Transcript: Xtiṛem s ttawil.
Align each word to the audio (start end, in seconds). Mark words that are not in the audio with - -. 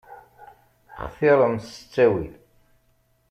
Xtiṛem 1.07 1.55
s 1.67 1.69
ttawil. 1.75 2.33